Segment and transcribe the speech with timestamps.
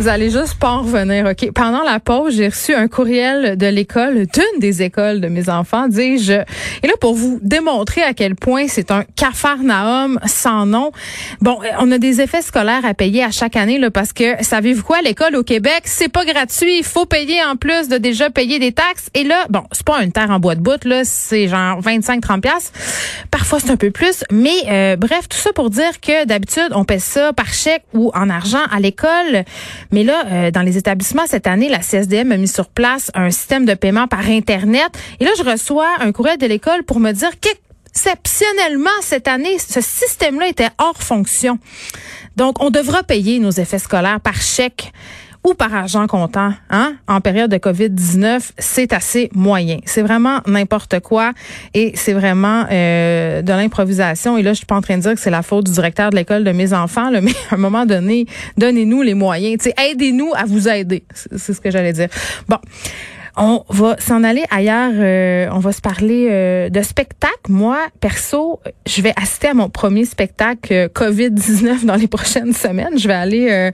[0.00, 1.52] Vous allez juste pas en revenir, OK?
[1.52, 5.88] Pendant la pause, j'ai reçu un courriel de l'école, d'une des écoles de mes enfants,
[5.88, 6.32] dis-je.
[6.82, 10.90] Et là, pour vous démontrer à quel point c'est un cafarnaum sans nom.
[11.42, 14.84] Bon, on a des effets scolaires à payer à chaque année, là, parce que, savez-vous
[14.84, 16.78] quoi, l'école au Québec, c'est pas gratuit.
[16.78, 19.10] Il faut payer en plus de déjà payer des taxes.
[19.12, 22.40] Et là, bon, c'est pas une terre en bois de bout, là, c'est genre 25-30
[22.40, 22.72] pièces.
[23.30, 24.24] Parfois, c'est un peu plus.
[24.32, 28.10] Mais, euh, bref, tout ça pour dire que d'habitude, on paie ça par chèque ou
[28.14, 29.44] en argent à l'école.
[29.92, 33.30] Mais là, euh, dans les établissements cette année, la CSDM a mis sur place un
[33.30, 34.90] système de paiement par Internet.
[35.18, 39.80] Et là, je reçois un courriel de l'école pour me dire qu'exceptionnellement, cette année, ce
[39.80, 41.58] système-là était hors fonction.
[42.36, 44.92] Donc, on devra payer nos effets scolaires par chèque
[45.44, 49.78] ou par argent comptant, hein, en période de COVID-19, c'est assez moyen.
[49.86, 51.32] C'est vraiment n'importe quoi
[51.72, 54.36] et c'est vraiment euh, de l'improvisation.
[54.36, 56.10] Et là, je suis pas en train de dire que c'est la faute du directeur
[56.10, 58.26] de l'école de mes enfants, là, mais à un moment donné,
[58.58, 59.66] donnez-nous les moyens.
[59.78, 61.04] Aidez-nous à vous aider.
[61.14, 62.08] C'est ce que j'allais dire.
[62.48, 62.58] Bon.
[63.36, 64.92] On va s'en aller ailleurs.
[64.94, 67.34] Euh, on va se parler euh, de spectacle.
[67.48, 72.98] Moi, perso, je vais assister à mon premier spectacle euh, COVID-19 dans les prochaines semaines.
[72.98, 73.70] Je vais aller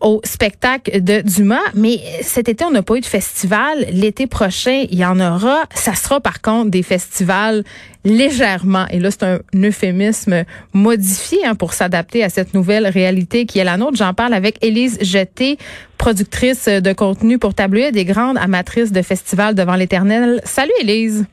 [0.00, 1.58] au spectacle de Dumas.
[1.74, 3.86] Mais cet été, on n'a pas eu de festival.
[3.90, 5.64] L'été prochain, il y en aura.
[5.74, 7.64] Ça sera par contre des festivals
[8.06, 13.58] légèrement, et là c'est un euphémisme modifié hein, pour s'adapter à cette nouvelle réalité qui
[13.58, 13.96] est la nôtre.
[13.96, 15.58] J'en parle avec Élise Jeté,
[15.98, 20.40] productrice de contenu pour Tableau des grandes amatrices de festivals devant l'éternel.
[20.44, 21.26] Salut Élise.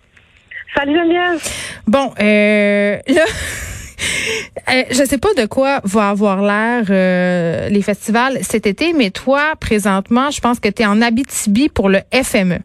[0.75, 1.41] Salut Geneviève.
[1.87, 3.25] Bon, euh, là...
[4.69, 9.11] Euh, je sais pas de quoi va avoir l'air euh, les festivals cet été, mais
[9.11, 12.59] toi, présentement, je pense que tu es en Abitibi pour le FME.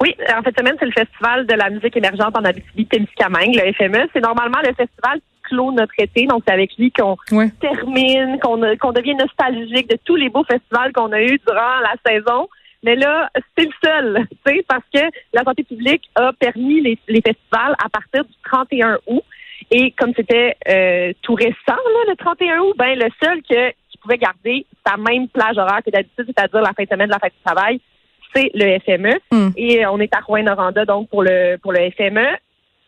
[0.00, 4.08] Oui, en cette semaine, c'est le Festival de la musique émergente en Abitibi-Témiscamingue, le FME.
[4.12, 7.16] C'est normalement le festival qui clôt notre été, donc c'est avec lui qu'on
[7.60, 12.48] termine, qu'on devient nostalgique de tous les beaux festivals qu'on a eus durant la saison.
[12.82, 15.00] Mais là, c'est le seul, tu sais, parce que
[15.32, 19.24] la santé publique a permis les, les festivals à partir du 31 août.
[19.70, 23.98] Et comme c'était euh, tout récent, là, le 31 août, ben le seul que, qui
[24.00, 27.18] pouvait garder sa même plage horaire que d'habitude, c'est-à-dire la fin de semaine de la
[27.18, 27.80] fête du travail,
[28.34, 29.18] c'est le FME.
[29.30, 29.50] Hmm.
[29.56, 32.26] Et on est à Rouen-Noranda, donc, pour le, pour le FME.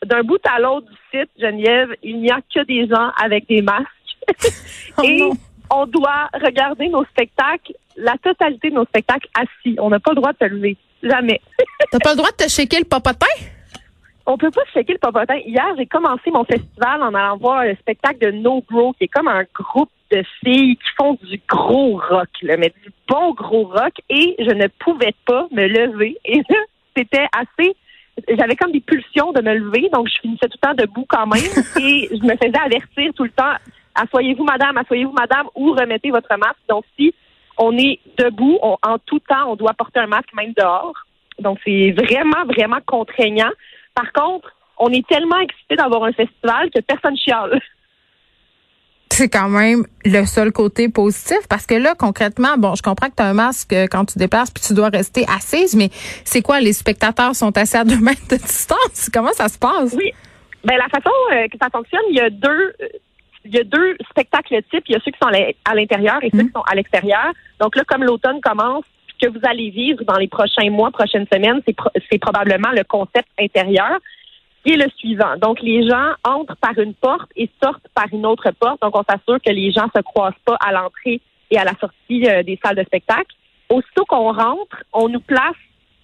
[0.05, 3.63] D'un bout à l'autre du site, Geneviève, il n'y a que des gens avec des
[3.63, 3.87] masques.
[4.99, 5.23] Oh Et
[5.71, 9.77] on doit regarder nos spectacles, la totalité de nos spectacles assis.
[9.79, 10.77] On n'a pas le droit de se lever.
[11.03, 11.41] Jamais.
[11.91, 13.27] T'as pas le droit de te shaker le popotin?
[14.33, 15.39] On peut pas shaker le popotin.
[15.45, 19.09] Hier, j'ai commencé mon festival en allant voir le spectacle de No Bro, qui est
[19.09, 23.65] comme un groupe de filles qui font du gros rock, là, mais du bon gros
[23.65, 26.17] rock, et je ne pouvais pas me lever.
[26.25, 26.59] Et là,
[26.97, 27.75] c'était assez
[28.39, 31.27] j'avais comme des pulsions de me lever, donc je finissais tout le temps debout quand
[31.27, 31.43] même,
[31.83, 33.55] et je me faisais avertir tout le temps,
[33.97, 36.61] assoyez-vous madame, assoyez-vous madame, ou remettez votre masque.
[36.69, 37.13] Donc si
[37.59, 40.95] on est debout, en tout temps, on doit porter un masque même dehors.
[41.41, 43.51] Donc c'est vraiment, vraiment contraignant.
[44.01, 47.61] Par contre, on est tellement excité d'avoir un festival que personne chiale
[49.13, 53.17] c'est quand même le seul côté positif parce que là, concrètement, bon, je comprends que
[53.17, 55.91] tu as un masque quand tu déplaces puis tu dois rester assise, mais
[56.25, 56.61] c'est quoi?
[56.61, 59.11] Les spectateurs sont assis à deux mètres de distance?
[59.13, 59.95] Comment ça se passe?
[59.95, 60.11] Oui.
[60.65, 62.49] Ben, la façon euh, que ça fonctionne, il y a deux,
[62.81, 62.89] euh,
[63.45, 64.85] il y a deux spectacles types.
[64.89, 66.53] Il y a ceux qui sont à l'intérieur et ceux qui mmh.
[66.55, 67.33] sont à l'extérieur.
[67.61, 71.27] Donc là, comme l'automne commence, ce que vous allez vivre dans les prochains mois, prochaines
[71.33, 73.99] semaines, c'est probablement le concept intérieur
[74.65, 75.37] qui est le suivant.
[75.39, 78.81] Donc, les gens entrent par une porte et sortent par une autre porte.
[78.83, 82.29] Donc, on s'assure que les gens se croisent pas à l'entrée et à la sortie
[82.29, 83.35] euh, des salles de spectacle.
[83.69, 85.57] Aussitôt qu'on rentre, on nous place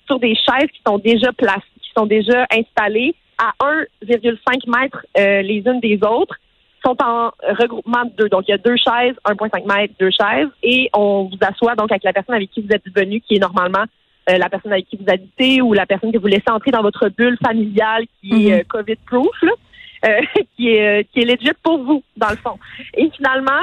[0.07, 5.43] sur des chaises qui sont déjà placées, qui sont déjà installées à 1,5 mètres euh,
[5.43, 6.37] les unes des autres,
[6.85, 8.29] sont en regroupement de deux.
[8.29, 11.91] Donc, il y a deux chaises, 1,5 mètres, deux chaises, et on vous assoit donc
[11.91, 13.85] avec la personne avec qui vous êtes venu, qui est normalement
[14.29, 16.83] euh, la personne avec qui vous habitez ou la personne que vous laissez entrer dans
[16.83, 18.61] votre bulle familiale qui est mhm.
[18.61, 20.21] euh, COVID-proof, euh,
[20.57, 22.59] qui est qui est legit pour vous, dans le fond.
[22.95, 23.63] Et finalement,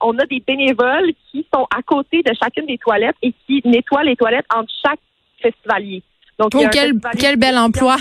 [0.00, 4.04] on a des bénévoles qui sont à côté de chacune des toilettes et qui nettoient
[4.04, 5.00] les toilettes entre chaque
[5.42, 6.02] festivalier.
[6.38, 7.96] Donc, oh, quel, quel bel emploi!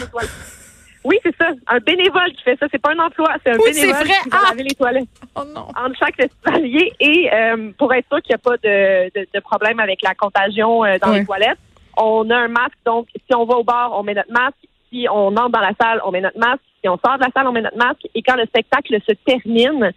[1.08, 1.52] Oui, c'est ça.
[1.68, 2.66] Un bénévole qui fait ça.
[2.70, 4.14] C'est pas un emploi, c'est un Oui, bénévole vrai.
[4.24, 4.50] qui va Ah!
[4.50, 5.68] laver les toilettes Oh non.
[5.70, 9.40] entre chaque festivalier et euh, pour être sûr qu'il n'y a pas de, de, de
[9.40, 11.58] problème avec la contagion euh, dans les toilettes,
[11.96, 12.78] on a un masque.
[12.86, 14.58] Donc, si on va au bar, on met notre masque.
[14.92, 16.62] Si on entre dans la salle, on met notre masque.
[16.84, 18.06] Si on sort de la salle, on met notre masque.
[18.14, 19.92] Et quand le spectacle se termine,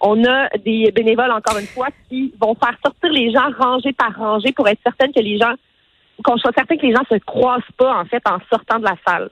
[0.00, 4.14] on a des bénévoles, encore une fois, qui vont faire sortir les gens rangée par
[4.16, 5.52] rangée pour être certaine que les gens,
[6.24, 8.96] qu'on soit certain que les gens se croisent pas, en fait, en sortant de la
[9.06, 9.30] salle.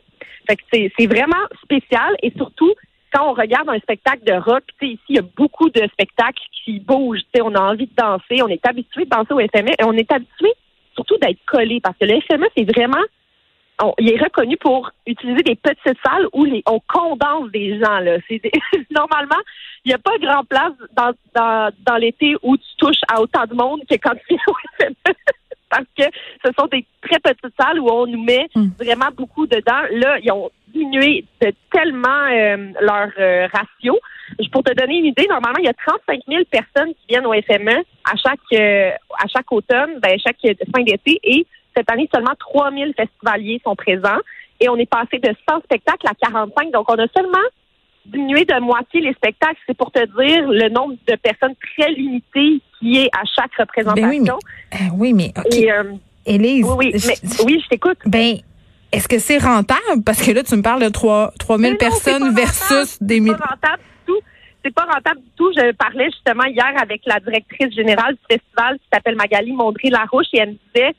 [0.72, 2.72] C'est vraiment spécial et surtout,
[3.12, 6.80] quand on regarde un spectacle de rock, ici, il y a beaucoup de spectacles qui
[6.80, 7.22] bougent.
[7.40, 10.10] On a envie de danser, on est habitué de danser au FME et on est
[10.12, 10.52] habitué
[10.94, 13.02] surtout d'être collé parce que le FME, c'est vraiment
[13.82, 17.98] on- il est reconnu pour utiliser des petites salles où les, on condense des gens.
[18.00, 18.18] Là.
[18.90, 19.40] Normalement,
[19.84, 23.80] il n'y a pas grand place dans l'été où tu touches à autant de monde
[23.90, 24.94] que quand tu viens au FME.
[25.70, 26.02] Parce que
[26.44, 28.68] ce sont des très petites salles où on nous met Mm.
[28.78, 29.82] vraiment beaucoup dedans.
[29.92, 33.98] Là, ils ont diminué de tellement euh, leur euh, ratio.
[34.52, 37.32] Pour te donner une idée, normalement, il y a 35 000 personnes qui viennent au
[37.32, 40.38] FME à chaque euh, à chaque automne, ben, chaque
[40.74, 41.18] fin d'été.
[41.24, 41.46] Et
[41.76, 44.20] cette année, seulement 3 000 festivaliers sont présents.
[44.60, 46.70] Et on est passé de 100 spectacles à 45.
[46.70, 47.38] Donc, on a seulement
[48.06, 49.58] diminué de moitié les spectacles.
[49.66, 54.38] C'est pour te dire le nombre de personnes très limité qui est à chaque représentation.
[54.72, 55.54] Ben oui, mais, euh, oui, mais OK.
[55.54, 55.84] Et, euh,
[56.26, 57.14] Élise, oui, oui, je- mais,
[57.44, 57.98] oui, je t'écoute.
[58.06, 58.36] ben,
[58.92, 60.02] est-ce que c'est rentable?
[60.04, 63.02] Parce que là, tu me parles de 3, 3000 Mais non, c'est personnes pas versus
[63.02, 63.36] des C'est mille.
[63.36, 64.20] pas rentable du tout.
[64.64, 65.50] C'est pas rentable du tout.
[65.56, 70.38] Je parlais justement hier avec la directrice générale du festival qui s'appelle Magali Mondry-Larouche et
[70.38, 70.94] elle me disait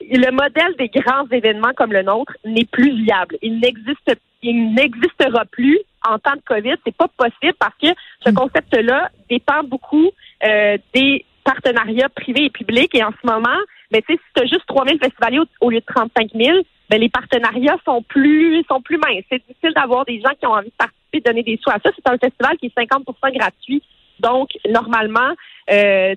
[0.00, 3.36] le modèle des grands événements comme le nôtre n'est plus viable.
[3.42, 4.16] Il n'existe
[4.46, 6.74] il n'existera plus en temps de COVID.
[6.86, 7.88] C'est pas possible parce que
[8.26, 8.34] ce Mm.
[8.34, 10.10] concept-là dépend beaucoup
[10.46, 12.94] euh, des partenariats privés et publics.
[12.94, 13.56] Et en ce moment,
[13.90, 16.58] ben, tu sais, si tu as juste 3 000 festivaliers au, lieu de 35 000,
[16.90, 19.24] ben, les partenariats sont plus sont plus minces.
[19.30, 21.78] C'est difficile d'avoir des gens qui ont envie de participer, de donner des sous à
[21.84, 21.90] ça.
[21.94, 23.82] C'est un festival qui est 50% gratuit.
[24.20, 25.34] Donc, normalement,
[25.70, 26.14] euh,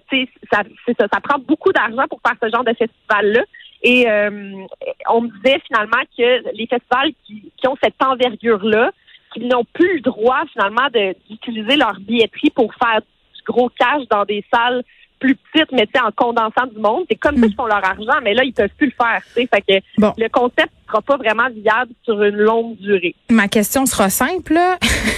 [0.51, 0.63] ça,
[0.97, 3.43] ça, ça prend beaucoup d'argent pour faire ce genre de festival-là.
[3.83, 4.65] Et euh,
[5.09, 8.91] on me disait finalement que les festivals qui, qui ont cette envergure-là,
[9.33, 10.87] qui n'ont plus le droit finalement
[11.29, 14.83] d'utiliser leur billetterie pour faire du gros cash dans des salles
[15.19, 17.05] plus petites, mais tu sais, en condensant du monde.
[17.09, 19.21] C'est comme ça qu'ils font leur argent, mais là, ils peuvent plus le faire.
[19.35, 19.47] tu sais.
[19.53, 20.13] Fait que Bon.
[20.17, 23.15] le concept ne sera pas vraiment viable sur une longue durée.
[23.29, 24.57] Ma question sera simple.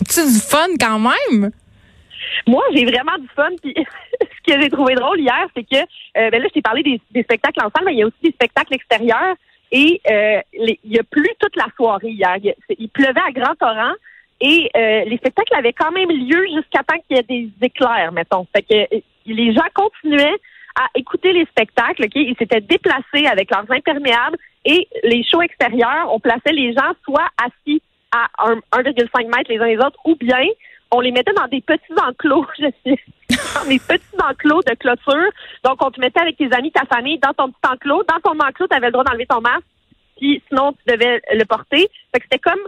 [0.00, 1.50] As-tu du fun quand même?
[2.46, 3.50] Moi, j'ai vraiment du fun.
[3.62, 3.74] Puis
[4.20, 7.00] ce que j'ai trouvé drôle hier, c'est que euh, ben là, je t'ai parlé des,
[7.10, 9.34] des spectacles en salle, mais il y a aussi des spectacles extérieurs.
[9.70, 12.36] Et euh, les- il y a plu toute la soirée hier.
[12.42, 13.92] Il, il pleuvait à grand torrent.
[14.44, 18.10] Et euh, les spectacles avaient quand même lieu jusqu'à temps qu'il y ait des éclairs,
[18.10, 18.44] mettons.
[18.54, 20.36] Fait que euh, les gens continuaient
[20.74, 22.04] à écouter les spectacles.
[22.04, 22.12] ok?
[22.16, 27.28] Ils s'étaient déplacés avec leurs imperméables et les shows extérieurs, on plaçait les gens soit
[27.40, 27.80] assis
[28.10, 30.38] à un- 1,5 mètres les uns les autres ou bien
[30.90, 32.98] on les mettait dans des petits enclos, je sais,
[33.54, 35.30] dans des petits enclos de clôture.
[35.64, 38.02] Donc, on te mettait avec tes amis, ta famille, dans ton petit enclos.
[38.04, 39.64] Dans ton enclos, tu avais le droit d'enlever ton masque,
[40.18, 41.88] puis sinon, tu devais le porter.
[42.12, 42.60] Fait que c'était comme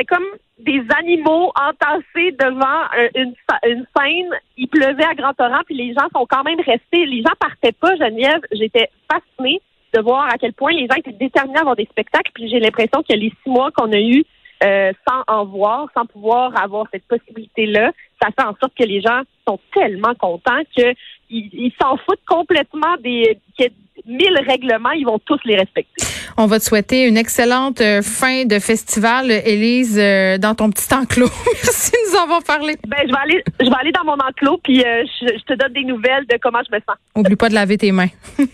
[0.00, 0.26] c'était comme
[0.58, 4.30] des animaux entassés devant euh, une, une scène.
[4.56, 7.06] Il pleuvait à grand torrent, puis les gens sont quand même restés.
[7.06, 8.40] Les gens partaient pas, Geneviève.
[8.52, 9.60] J'étais fascinée
[9.94, 12.30] de voir à quel point les gens étaient déterminés à avoir des spectacles.
[12.34, 14.24] Puis j'ai l'impression que les six mois qu'on a eu
[14.64, 19.00] euh, sans en voir, sans pouvoir avoir cette possibilité-là, ça fait en sorte que les
[19.00, 20.94] gens sont tellement contents qu'ils
[21.30, 23.72] ils s'en foutent complètement des qu'il y ait
[24.06, 26.04] mille règlements, ils vont tous les respecter.
[26.36, 30.92] On va te souhaiter une excellente euh, fin de festival, Élise, euh, dans ton petit
[30.94, 31.26] enclos.
[31.46, 32.76] Merci de nous avoir parlé.
[32.86, 35.54] Ben, je vais aller, je vais aller dans mon enclos, puis euh, je, je te
[35.54, 36.96] donne des nouvelles de comment je me sens.
[37.14, 38.08] Oublie pas de laver tes mains.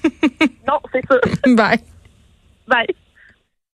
[0.68, 1.20] Non, c'est sûr.
[1.54, 1.78] Bye.
[2.66, 3.05] Bye.